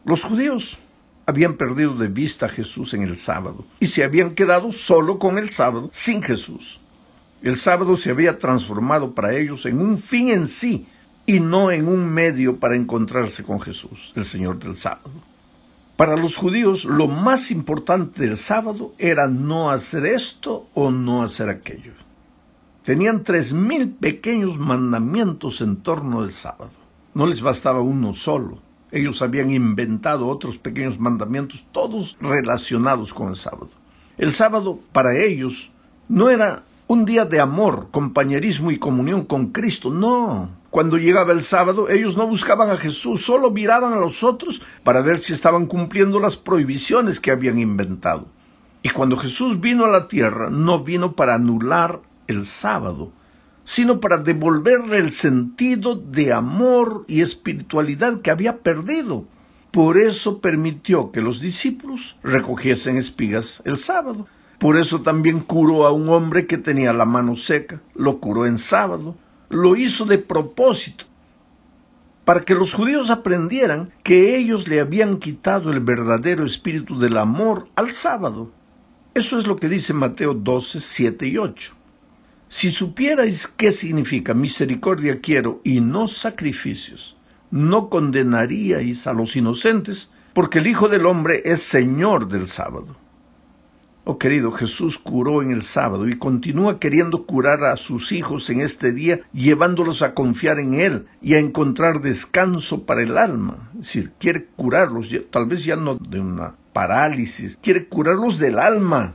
Los 0.04 0.24
judíos 0.24 0.78
habían 1.26 1.54
perdido 1.54 1.94
de 1.94 2.08
vista 2.08 2.46
a 2.46 2.48
Jesús 2.48 2.94
en 2.94 3.02
el 3.02 3.18
sábado 3.18 3.64
y 3.78 3.86
se 3.86 4.02
habían 4.02 4.34
quedado 4.34 4.72
solo 4.72 5.18
con 5.18 5.38
el 5.38 5.50
sábado, 5.50 5.90
sin 5.92 6.22
Jesús. 6.22 6.80
El 7.42 7.56
sábado 7.56 7.96
se 7.96 8.10
había 8.10 8.38
transformado 8.38 9.14
para 9.14 9.34
ellos 9.36 9.66
en 9.66 9.80
un 9.80 9.98
fin 9.98 10.30
en 10.30 10.46
sí 10.46 10.86
y 11.26 11.38
no 11.38 11.70
en 11.70 11.86
un 11.86 12.08
medio 12.08 12.56
para 12.58 12.76
encontrarse 12.76 13.44
con 13.44 13.60
Jesús, 13.60 14.12
el 14.16 14.24
Señor 14.24 14.58
del 14.58 14.76
sábado. 14.76 15.12
Para 15.96 16.16
los 16.16 16.36
judíos 16.36 16.86
lo 16.86 17.08
más 17.08 17.50
importante 17.50 18.22
del 18.26 18.38
sábado 18.38 18.94
era 18.98 19.28
no 19.28 19.70
hacer 19.70 20.06
esto 20.06 20.68
o 20.72 20.90
no 20.90 21.22
hacer 21.22 21.50
aquello. 21.50 21.92
Tenían 22.84 23.24
tres 23.24 23.52
mil 23.52 23.90
pequeños 23.90 24.58
mandamientos 24.58 25.60
en 25.60 25.76
torno 25.76 26.22
del 26.22 26.32
sábado. 26.32 26.70
No 27.12 27.26
les 27.26 27.42
bastaba 27.42 27.82
uno 27.82 28.14
solo. 28.14 28.58
Ellos 28.90 29.20
habían 29.20 29.50
inventado 29.50 30.26
otros 30.26 30.56
pequeños 30.56 30.98
mandamientos, 30.98 31.66
todos 31.72 32.16
relacionados 32.22 33.12
con 33.12 33.28
el 33.28 33.36
sábado. 33.36 33.68
El 34.16 34.32
sábado 34.32 34.80
para 34.92 35.16
ellos 35.18 35.72
no 36.08 36.30
era 36.30 36.62
un 36.86 37.04
día 37.04 37.26
de 37.26 37.38
amor, 37.38 37.88
compañerismo 37.90 38.70
y 38.70 38.78
comunión 38.78 39.26
con 39.26 39.48
Cristo, 39.48 39.90
no. 39.90 40.48
Cuando 40.70 40.96
llegaba 40.96 41.32
el 41.32 41.42
sábado, 41.42 41.90
ellos 41.90 42.16
no 42.16 42.26
buscaban 42.26 42.70
a 42.70 42.78
Jesús, 42.78 43.24
solo 43.24 43.50
miraban 43.50 43.92
a 43.92 44.00
los 44.00 44.24
otros 44.24 44.62
para 44.84 45.02
ver 45.02 45.18
si 45.18 45.34
estaban 45.34 45.66
cumpliendo 45.66 46.18
las 46.18 46.36
prohibiciones 46.36 47.20
que 47.20 47.30
habían 47.30 47.58
inventado. 47.58 48.26
Y 48.82 48.88
cuando 48.88 49.18
Jesús 49.18 49.60
vino 49.60 49.84
a 49.84 49.88
la 49.88 50.08
tierra, 50.08 50.48
no 50.48 50.82
vino 50.82 51.12
para 51.12 51.34
anular 51.34 52.00
el 52.30 52.46
sábado, 52.46 53.12
sino 53.64 54.00
para 54.00 54.18
devolverle 54.18 54.98
el 54.98 55.12
sentido 55.12 55.94
de 55.94 56.32
amor 56.32 57.04
y 57.06 57.20
espiritualidad 57.20 58.20
que 58.20 58.30
había 58.30 58.58
perdido. 58.58 59.26
Por 59.70 59.98
eso 59.98 60.40
permitió 60.40 61.12
que 61.12 61.20
los 61.20 61.40
discípulos 61.40 62.16
recogiesen 62.22 62.96
espigas 62.96 63.62
el 63.64 63.78
sábado. 63.78 64.26
Por 64.58 64.76
eso 64.76 65.02
también 65.02 65.40
curó 65.40 65.86
a 65.86 65.92
un 65.92 66.08
hombre 66.08 66.46
que 66.46 66.58
tenía 66.58 66.92
la 66.92 67.04
mano 67.04 67.36
seca, 67.36 67.80
lo 67.94 68.18
curó 68.18 68.46
en 68.46 68.58
sábado, 68.58 69.16
lo 69.48 69.76
hizo 69.76 70.04
de 70.04 70.18
propósito, 70.18 71.04
para 72.24 72.40
que 72.40 72.54
los 72.54 72.74
judíos 72.74 73.10
aprendieran 73.10 73.92
que 74.02 74.36
ellos 74.36 74.68
le 74.68 74.80
habían 74.80 75.18
quitado 75.18 75.70
el 75.70 75.80
verdadero 75.80 76.44
espíritu 76.44 76.98
del 76.98 77.16
amor 77.16 77.68
al 77.76 77.92
sábado. 77.92 78.50
Eso 79.14 79.38
es 79.38 79.46
lo 79.46 79.56
que 79.56 79.68
dice 79.68 79.92
Mateo 79.92 80.34
12, 80.34 80.80
7 80.80 81.26
y 81.26 81.38
8. 81.38 81.79
Si 82.52 82.72
supierais 82.72 83.46
qué 83.46 83.70
significa 83.70 84.34
misericordia 84.34 85.20
quiero 85.20 85.60
y 85.62 85.80
no 85.80 86.08
sacrificios, 86.08 87.16
no 87.52 87.88
condenaríais 87.88 89.06
a 89.06 89.12
los 89.12 89.36
inocentes, 89.36 90.10
porque 90.34 90.58
el 90.58 90.66
Hijo 90.66 90.88
del 90.88 91.06
Hombre 91.06 91.42
es 91.44 91.62
Señor 91.62 92.28
del 92.28 92.48
sábado. 92.48 92.96
Oh 94.02 94.18
querido, 94.18 94.50
Jesús 94.50 94.98
curó 94.98 95.42
en 95.42 95.52
el 95.52 95.62
sábado 95.62 96.08
y 96.08 96.18
continúa 96.18 96.80
queriendo 96.80 97.24
curar 97.24 97.62
a 97.62 97.76
sus 97.76 98.10
hijos 98.10 98.50
en 98.50 98.62
este 98.62 98.90
día, 98.90 99.20
llevándolos 99.32 100.02
a 100.02 100.14
confiar 100.14 100.58
en 100.58 100.74
Él 100.74 101.06
y 101.22 101.34
a 101.34 101.38
encontrar 101.38 102.00
descanso 102.00 102.84
para 102.84 103.02
el 103.02 103.16
alma. 103.16 103.70
Es 103.74 103.86
decir, 103.86 104.12
quiere 104.18 104.46
curarlos, 104.56 105.08
tal 105.30 105.46
vez 105.46 105.64
ya 105.64 105.76
no 105.76 105.94
de 105.94 106.18
una 106.18 106.56
parálisis, 106.72 107.56
quiere 107.62 107.86
curarlos 107.86 108.38
del 108.38 108.58
alma, 108.58 109.14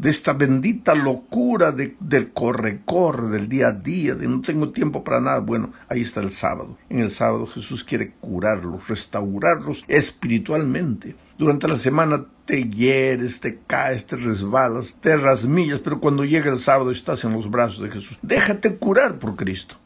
de 0.00 0.10
esta 0.10 0.32
bendita 0.32 0.94
locura 0.94 1.72
de, 1.72 1.96
del 1.98 2.30
corre-corre, 2.32 3.30
del 3.30 3.48
día 3.48 3.68
a 3.68 3.72
día, 3.72 4.14
de 4.14 4.28
no 4.28 4.40
tengo 4.42 4.70
tiempo 4.70 5.02
para 5.02 5.20
nada. 5.20 5.40
Bueno, 5.40 5.72
ahí 5.88 6.02
está 6.02 6.20
el 6.20 6.30
sábado. 6.30 6.78
En 6.88 7.00
el 7.00 7.10
sábado 7.10 7.46
Jesús 7.46 7.82
quiere 7.82 8.12
curarlos, 8.20 8.86
restaurarlos 8.86 9.84
espiritualmente. 9.88 11.16
Durante 11.36 11.66
la 11.66 11.76
semana 11.76 12.26
te 12.44 12.68
hieres, 12.68 13.40
te 13.40 13.58
caes, 13.66 14.06
te 14.06 14.14
resbalas, 14.14 14.96
te 15.00 15.16
rasmillas, 15.16 15.80
pero 15.80 15.98
cuando 15.98 16.24
llega 16.24 16.50
el 16.50 16.58
sábado 16.58 16.92
estás 16.92 17.24
en 17.24 17.32
los 17.32 17.50
brazos 17.50 17.82
de 17.82 17.90
Jesús. 17.90 18.18
Déjate 18.22 18.76
curar 18.76 19.18
por 19.18 19.34
Cristo. 19.34 19.76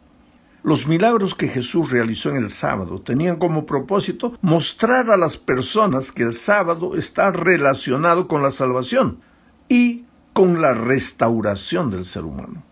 Los 0.63 0.87
milagros 0.87 1.35
que 1.35 1.49
Jesús 1.49 1.91
realizó 1.91 2.29
en 2.31 2.37
el 2.37 2.51
sábado 2.51 3.01
tenían 3.01 3.37
como 3.37 3.65
propósito 3.65 4.39
mostrar 4.43 5.11
a 5.11 5.17
las 5.17 5.39
personas 5.39 6.13
que 6.13 6.23
el 6.23 6.35
sábado 6.35 6.97
está 6.97 7.31
relacionado 7.31 8.29
con 8.29 8.43
la 8.43 8.51
salvación 8.51 9.19
y 9.69 10.05
con 10.33 10.61
la 10.61 10.75
restauración 10.75 11.91
del 11.91 12.05
ser 12.05 12.25
humano. 12.25 12.63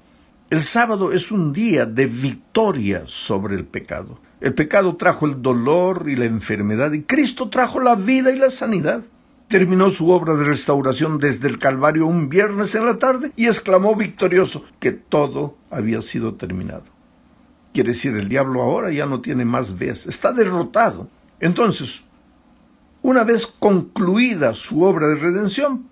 El 0.51 0.65
sábado 0.65 1.13
es 1.13 1.31
un 1.31 1.53
día 1.53 1.87
de 1.87 2.07
victoria 2.07 3.05
sobre 3.07 3.55
el 3.55 3.65
pecado. 3.65 4.19
El 4.41 4.55
pecado 4.55 4.97
trajo 4.97 5.27
el 5.27 5.43
dolor 5.43 6.07
y 6.09 6.17
la 6.17 6.25
enfermedad 6.25 6.93
y 6.93 7.03
Cristo 7.03 7.51
trajo 7.51 7.79
la 7.79 7.95
vida 7.95 8.33
y 8.33 8.39
la 8.39 8.51
sanidad. 8.51 9.03
terminó 9.49 9.91
su 9.91 10.11
obra 10.11 10.35
de 10.37 10.45
restauración 10.45 11.19
desde 11.19 11.49
el 11.49 11.59
Calvario 11.59 12.07
un 12.07 12.29
viernes 12.29 12.75
en 12.77 12.87
la 12.87 12.99
tarde 12.99 13.33
y 13.35 13.47
exclamó 13.47 13.97
victorioso 13.97 14.65
que 14.79 14.93
todo 14.93 15.57
había 15.71 16.03
sido 16.03 16.35
terminado. 16.35 16.85
Quiere 17.75 17.91
decir, 17.91 18.17
el 18.17 18.29
diablo 18.29 18.63
ahora 18.63 18.93
ya 18.93 19.07
no 19.07 19.21
tiene 19.21 19.45
más 19.45 19.77
vez, 19.77 20.07
está 20.07 20.33
derrotado. 20.33 21.09
Entonces, 21.41 22.05
una 23.03 23.25
vez 23.25 23.47
concluida 23.47 24.55
su 24.55 24.83
obra 24.85 25.09
de 25.09 25.17
redención, 25.17 25.90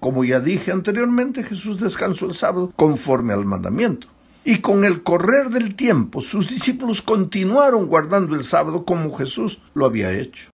como 0.00 0.24
ya 0.24 0.40
dije 0.40 0.72
anteriormente, 0.72 1.44
Jesús 1.44 1.78
descansó 1.78 2.26
el 2.26 2.34
sábado 2.34 2.72
conforme 2.74 3.34
al 3.34 3.44
mandamiento. 3.44 4.08
Y 4.42 4.60
con 4.60 4.84
el 4.84 5.02
correr 5.02 5.50
del 5.50 5.76
tiempo, 5.76 6.22
sus 6.22 6.48
discípulos 6.48 7.02
continuaron 7.02 7.86
guardando 7.86 8.34
el 8.34 8.42
sábado 8.42 8.86
como 8.86 9.14
Jesús 9.16 9.62
lo 9.74 9.84
había 9.84 10.12
hecho. 10.12 10.50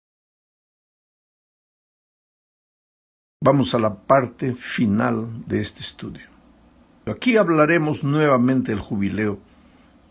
Vamos 3.44 3.74
a 3.74 3.80
la 3.80 3.96
parte 3.96 4.54
final 4.54 5.26
de 5.48 5.60
este 5.60 5.80
estudio. 5.80 6.26
Aquí 7.06 7.36
hablaremos 7.36 8.04
nuevamente 8.04 8.70
del 8.70 8.80
jubileo. 8.80 9.40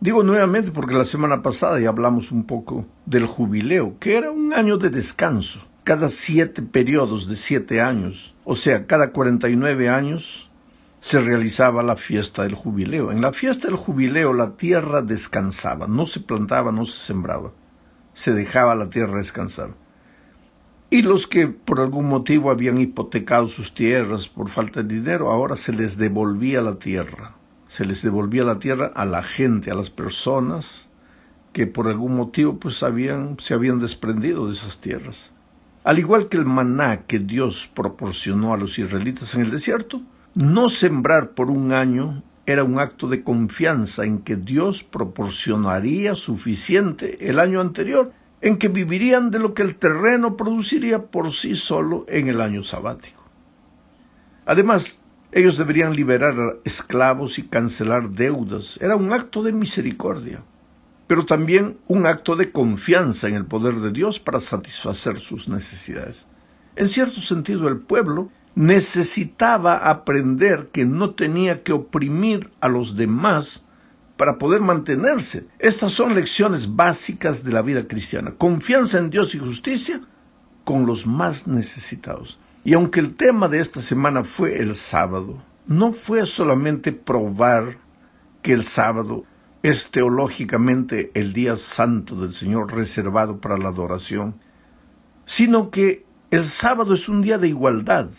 Digo 0.02 0.24
nuevamente 0.24 0.72
porque 0.72 0.96
la 0.96 1.06
semana 1.06 1.42
pasada 1.42 1.80
ya 1.80 1.88
hablamos 1.88 2.34
un 2.34 2.44
poco 2.44 2.86
del 3.06 3.26
jubileo, 3.26 3.96
que 4.00 4.18
era 4.18 4.32
un 4.32 4.52
año 4.52 4.78
de 4.78 4.90
descanso, 4.90 5.62
cada 5.84 6.10
siete 6.10 6.62
periodos 6.62 7.28
de 7.28 7.36
siete 7.36 7.82
años, 7.82 8.36
o 8.44 8.56
sea, 8.56 8.86
cada 8.86 9.12
cuarenta 9.12 9.50
y 9.50 9.56
nueve 9.56 9.90
años 9.90 10.50
se 11.00 11.20
realizaba 11.20 11.82
la 11.82 11.96
fiesta 11.96 12.44
del 12.44 12.54
jubileo. 12.54 13.12
En 13.12 13.22
la 13.22 13.34
fiesta 13.34 13.68
del 13.68 13.78
jubileo 13.78 14.34
la 14.34 14.56
tierra 14.56 15.02
descansaba, 15.02 15.88
no 15.88 16.06
se 16.06 16.20
plantaba, 16.20 16.72
no 16.72 16.86
se 16.86 17.00
sembraba, 17.06 17.52
se 18.14 18.34
dejaba 18.34 18.76
la 18.76 18.90
tierra 18.90 19.18
descansar. 19.18 19.72
Y 20.92 21.02
los 21.02 21.26
que 21.26 21.48
por 21.48 21.80
algún 21.80 22.08
motivo 22.08 22.52
habían 22.52 22.78
hipotecado 22.78 23.48
sus 23.48 23.74
tierras 23.74 24.28
por 24.28 24.50
falta 24.50 24.84
de 24.84 24.96
dinero, 24.96 25.32
ahora 25.32 25.56
se 25.56 25.72
les 25.72 25.98
devolvía 25.98 26.62
la 26.62 26.76
tierra. 26.76 27.36
Se 27.70 27.86
les 27.86 28.04
devolvía 28.04 28.44
la 28.44 28.60
tierra 28.60 28.92
a 28.94 29.06
la 29.06 29.24
gente, 29.24 29.72
a 29.72 29.74
las 29.74 29.90
personas 29.90 30.90
que 31.54 31.66
por 31.66 31.88
algún 31.88 32.16
motivo 32.16 32.58
pues 32.60 32.84
habían, 32.84 33.38
se 33.40 33.54
habían 33.54 33.80
desprendido 33.80 34.48
de 34.48 34.54
esas 34.54 34.82
tierras. 34.82 35.32
Al 35.84 35.98
igual 35.98 36.30
que 36.30 36.38
el 36.38 36.46
maná 36.46 37.04
que 37.08 37.20
Dios 37.20 37.70
proporcionó 37.74 38.54
a 38.54 38.58
los 38.58 38.78
israelitas 38.78 39.34
en 39.34 39.42
el 39.42 39.52
desierto, 39.52 40.02
no 40.36 40.70
sembrar 40.70 41.32
por 41.32 41.50
un 41.50 41.74
año 41.74 42.24
era 42.46 42.64
un 42.64 42.80
acto 42.80 43.08
de 43.08 43.24
confianza 43.24 44.06
en 44.06 44.20
que 44.20 44.36
Dios 44.36 44.84
proporcionaría 44.84 46.16
suficiente 46.16 47.30
el 47.30 47.40
año 47.40 47.62
anterior 47.62 48.12
en 48.42 48.58
que 48.58 48.68
vivirían 48.68 49.32
de 49.32 49.40
lo 49.40 49.54
que 49.54 49.62
el 49.62 49.76
terreno 49.76 50.36
produciría 50.36 51.08
por 51.08 51.32
sí 51.32 51.56
solo 51.56 52.06
en 52.08 52.28
el 52.28 52.42
año 52.42 52.64
sabático. 52.64 53.24
Además, 54.46 55.02
ellos 55.32 55.58
deberían 55.58 55.96
liberar 55.96 56.40
a 56.40 56.54
esclavos 56.66 57.40
y 57.40 57.44
cancelar 57.44 58.10
deudas. 58.10 58.78
Era 58.82 58.96
un 58.96 59.14
acto 59.14 59.44
de 59.44 59.54
misericordia, 59.54 60.44
pero 61.12 61.25
también 61.25 61.77
un 61.89 62.06
acto 62.06 62.38
de 62.38 62.53
confianza 62.53 63.27
en 63.27 63.36
el 63.36 63.46
poder 63.46 63.82
de 63.82 63.91
Dios 63.91 64.18
para 64.18 64.39
satisfacer 64.39 65.18
sus 65.18 65.50
necesidades. 65.50 66.25
En 66.77 66.88
cierto 66.88 67.20
sentido, 67.20 67.68
el 67.68 67.80
pueblo 67.80 68.30
necesitaba 68.56 69.89
aprender 69.89 70.70
que 70.72 70.86
no 70.86 71.10
tenía 71.10 71.63
que 71.63 71.74
oprimir 71.74 72.50
a 72.62 72.70
los 72.70 72.96
demás 72.96 73.65
para 74.15 74.38
poder 74.38 74.62
mantenerse. 74.62 75.48
Estas 75.60 75.91
son 75.91 76.15
lecciones 76.15 76.77
básicas 76.77 77.44
de 77.44 77.51
la 77.51 77.62
vida 77.62 77.89
cristiana. 77.89 78.36
Confianza 78.38 78.98
en 78.98 79.10
Dios 79.10 79.36
y 79.36 79.39
justicia 79.39 80.00
con 80.63 80.86
los 80.86 81.06
más 81.06 81.46
necesitados. 81.46 82.39
Y 82.63 82.74
aunque 82.74 83.01
el 83.01 83.15
tema 83.15 83.50
de 83.50 83.60
esta 83.60 83.82
semana 83.82 84.24
fue 84.24 84.62
el 84.62 84.75
sábado, 84.75 85.44
no 85.68 85.91
fue 85.91 86.25
solamente 86.25 86.94
probar 86.94 87.80
que 88.41 88.53
el 88.53 88.63
sábado 88.63 89.25
es 89.64 89.92
teológicamente 89.92 91.12
el 91.14 91.34
día 91.34 91.58
santo 91.58 92.16
del 92.16 92.34
Señor 92.34 92.74
reservado 92.74 93.40
para 93.40 93.58
la 93.58 93.70
adoración, 93.70 94.40
sino 95.26 95.70
que 95.70 96.06
el 96.32 96.44
sábado 96.46 96.94
es 96.94 97.10
un 97.10 97.22
día 97.22 97.38
de 97.38 97.48
igualdad, 97.48 98.10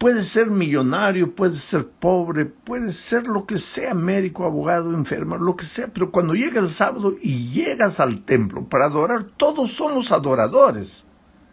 Puede 0.00 0.22
ser 0.22 0.50
millonario, 0.50 1.34
puede 1.34 1.58
ser 1.58 1.86
pobre, 1.86 2.46
puede 2.46 2.90
ser 2.90 3.26
lo 3.26 3.44
que 3.44 3.58
sea, 3.58 3.92
médico, 3.92 4.46
abogado, 4.46 4.94
enfermo, 4.94 5.36
lo 5.36 5.56
que 5.56 5.66
sea, 5.66 5.88
pero 5.92 6.10
cuando 6.10 6.32
llega 6.32 6.58
el 6.58 6.70
sábado 6.70 7.16
y 7.20 7.50
llegas 7.50 8.00
al 8.00 8.22
templo 8.22 8.64
para 8.64 8.86
adorar, 8.86 9.24
todos 9.36 9.72
somos 9.72 10.10
adoradores. 10.10 11.04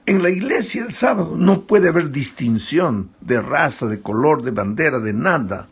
En 0.06 0.24
la 0.24 0.30
iglesia 0.30 0.86
el 0.86 0.94
sábado 0.94 1.36
no 1.36 1.64
puede 1.64 1.90
haber 1.90 2.10
distinción 2.10 3.10
de 3.20 3.42
raza, 3.42 3.88
de 3.88 4.00
color, 4.00 4.42
de 4.44 4.52
bandera, 4.52 5.02
de 5.02 5.12
nada. 5.12 5.68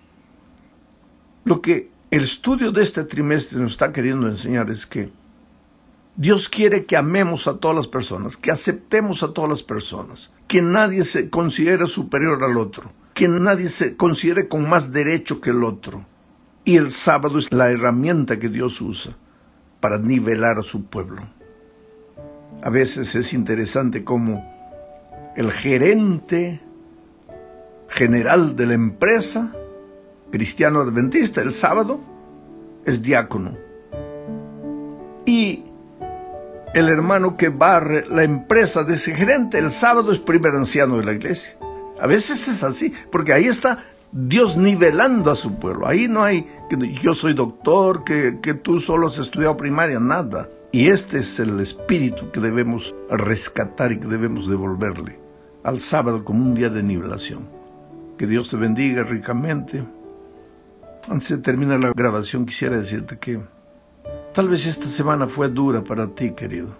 Lo 1.46 1.62
que 1.62 1.92
el 2.12 2.24
estudio 2.24 2.72
de 2.72 2.84
este 2.84 3.04
trimestre 3.04 3.60
nos 3.60 3.72
está 3.72 3.92
queriendo 3.92 4.28
enseñar 4.28 4.70
es 4.70 4.86
que 4.86 5.12
Dios 6.16 6.48
quiere 6.48 6.86
que 6.86 6.96
amemos 6.96 7.48
a 7.48 7.58
todas 7.58 7.76
las 7.76 7.88
personas, 7.88 8.38
que 8.38 8.52
aceptemos 8.52 9.22
a 9.22 9.34
todas 9.34 9.50
las 9.50 9.64
personas, 9.64 10.32
que 10.48 10.62
nadie 10.62 11.04
se 11.04 11.30
considere 11.30 11.88
superior 11.88 12.42
al 12.44 12.58
otro, 12.58 12.92
que 13.14 13.28
nadie 13.28 13.68
se 13.68 13.98
considere 13.98 14.48
con 14.48 14.70
más 14.70 14.94
derecho 14.94 15.42
que 15.42 15.50
el 15.50 15.64
otro. 15.64 16.06
Y 16.64 16.78
el 16.78 16.92
sábado 16.92 17.38
es 17.38 17.52
la 17.52 17.70
herramienta 17.70 18.40
que 18.40 18.50
Dios 18.50 18.80
usa 18.82 19.16
para 19.82 20.00
nivelar 20.00 20.58
a 20.58 20.64
su 20.64 20.86
pueblo. 20.86 21.22
A 22.64 22.70
veces 22.70 23.14
es 23.16 23.34
interesante 23.34 24.04
cómo 24.04 24.44
el 25.36 25.52
gerente 25.52 26.62
general 27.90 28.56
de 28.56 28.66
la 28.66 28.74
empresa, 28.74 29.54
cristiano 30.36 30.82
adventista, 30.82 31.42
el 31.42 31.54
sábado, 31.54 32.02
es 32.84 33.02
diácono. 33.02 33.56
Y 35.26 35.64
el 36.74 36.90
hermano 36.90 37.38
que 37.38 37.48
barre 37.48 38.04
la 38.10 38.24
empresa 38.24 38.84
de 38.84 38.96
ese 38.96 39.16
gerente 39.16 39.58
el 39.58 39.72
sábado 39.72 40.12
es 40.12 40.20
primer 40.20 40.54
anciano 40.54 40.98
de 40.98 41.06
la 41.06 41.14
iglesia. 41.14 41.56
A 42.02 42.06
veces 42.06 42.50
es 42.50 42.66
así, 42.66 42.94
porque 43.14 43.32
ahí 43.32 43.46
está 43.46 43.86
Dios 44.12 44.58
nivelando 44.58 45.32
a 45.32 45.38
su 45.38 45.56
pueblo. 45.56 45.88
Ahí 45.88 46.10
no 46.10 46.22
hay 46.22 46.46
que 46.70 47.00
yo 47.02 47.14
soy 47.14 47.34
doctor, 47.34 48.04
que, 48.04 48.40
que 48.42 48.56
tú 48.56 48.82
solo 48.82 49.08
has 49.08 49.18
estudiado 49.20 49.56
primaria, 49.56 50.02
nada. 50.02 50.50
Y 50.74 50.90
este 50.90 51.20
es 51.20 51.40
el 51.40 51.62
espíritu 51.62 52.30
que 52.32 52.42
debemos 52.42 52.94
rescatar 53.10 53.94
y 53.94 54.00
que 54.02 54.08
debemos 54.08 54.50
devolverle 54.50 55.18
al 55.64 55.80
sábado 55.80 56.26
como 56.26 56.44
un 56.44 56.56
día 56.56 56.70
de 56.70 56.84
nivelación. 56.84 57.48
Que 58.18 58.28
Dios 58.28 58.50
te 58.50 58.58
bendiga 58.58 59.04
ricamente. 59.04 59.86
Antes 61.08 61.30
de 61.30 61.38
terminar 61.38 61.80
la 61.80 61.94
grabación 61.94 62.46
quisiera 62.46 62.78
decirte 62.78 63.18
que 63.18 63.40
Tal 64.36 64.50
vez 64.50 64.66
esta 64.66 64.88
semana 64.88 65.28
fue 65.28 65.48
dura 65.48 65.82
para 65.82 66.08
ti, 66.08 66.32
querido. 66.32 66.76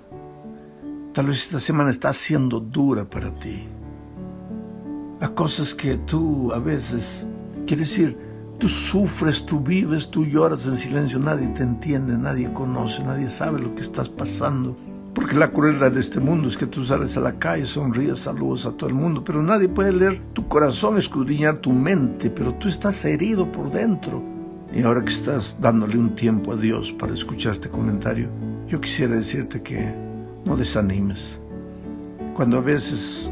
Tal 1.14 1.28
vez 1.28 1.44
esta 1.44 1.62
semana 1.62 1.90
está 1.90 2.12
siendo 2.12 2.60
dura 2.60 3.06
para 3.06 3.34
ti. 3.40 3.66
A 5.22 5.30
cosas 5.30 5.74
que 5.74 5.98
tú 6.00 6.52
a 6.52 6.60
veces, 6.60 7.26
quiere 7.66 7.84
decir, 7.84 8.18
tú 8.60 8.68
sufres, 8.68 9.46
tú 9.46 9.62
vives, 9.62 10.12
tú 10.12 10.26
lloras 10.26 10.68
en 10.68 10.76
silencio, 10.76 11.18
nadie 11.18 11.48
te 11.48 11.64
entiende, 11.64 12.18
nadie 12.18 12.52
conoce, 12.52 13.06
nadie 13.06 13.30
sabe 13.30 13.62
lo 13.62 13.74
que 13.74 13.84
estás 13.84 14.10
pasando. 14.10 14.76
Porque 15.16 15.38
la 15.38 15.52
crueldad 15.52 15.94
de 15.94 16.02
este 16.02 16.20
mundo 16.20 16.50
es 16.50 16.58
que 16.58 16.68
tú 16.68 16.84
sales 16.84 17.16
a 17.16 17.22
la 17.22 17.40
calle, 17.40 17.66
sonríes, 17.66 18.20
saludos 18.20 18.66
a 18.66 18.74
todo 18.74 18.90
el 18.90 18.96
mundo, 18.96 19.24
pero 19.24 19.42
nadie 19.42 19.70
puede 19.70 19.94
leer 19.94 20.20
tu 20.34 20.46
corazón, 20.50 20.98
escudriñar 20.98 21.60
tu 21.60 21.72
mente, 21.72 22.30
pero 22.30 22.54
tú 22.56 22.68
estás 22.68 23.06
herido 23.06 23.50
por 23.50 23.72
dentro. 23.72 24.22
Y 24.74 24.82
ahora 24.84 25.02
que 25.06 25.14
estás 25.14 25.58
dándole 25.62 25.98
un 25.98 26.16
tiempo 26.16 26.52
a 26.52 26.58
Dios 26.58 26.92
para 26.92 27.14
escuchar 27.14 27.54
este 27.54 27.70
comentario, 27.70 28.28
yo 28.68 28.82
quisiera 28.82 29.16
decirte 29.16 29.62
que 29.62 29.90
no 30.44 30.58
desanimes. 30.58 31.40
Cuando 32.34 32.58
a 32.58 32.62
veces 32.62 33.32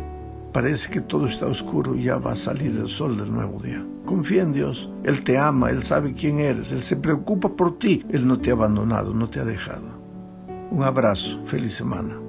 parece 0.53 0.89
que 0.89 1.01
todo 1.01 1.25
está 1.25 1.47
oscuro, 1.47 1.95
ya 1.95 2.15
va 2.15 2.31
a 2.31 2.37
salir 2.37 2.77
el 2.77 2.87
sol 2.87 3.17
del 3.17 3.33
nuevo 3.33 3.61
día. 3.61 3.85
Confía 4.05 4.43
en 4.43 4.53
Dios, 4.53 4.89
Él 5.03 5.21
te 5.25 5.37
ama, 5.37 5.69
Él 5.69 5.83
sabe 5.83 6.13
quién 6.13 6.39
eres, 6.39 6.71
Él 6.71 6.81
se 6.81 6.95
preocupa 6.95 7.49
por 7.49 7.77
ti, 7.77 8.05
Él 8.09 8.25
no 8.25 8.39
te 8.39 8.51
ha 8.51 8.53
abandonado, 8.53 9.13
no 9.13 9.29
te 9.29 9.41
ha 9.41 9.45
dejado. 9.45 10.02
Un 10.73 10.81
abrazo, 10.81 11.39
feliz 11.45 11.75
semana. 11.75 12.22